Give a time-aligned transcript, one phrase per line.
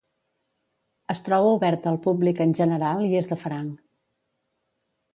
[1.15, 3.89] Es troba oberta al públic en general i és de franc.